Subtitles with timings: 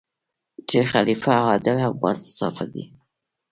[0.69, 2.83] چې خلیفه عادل او با انصافه دی.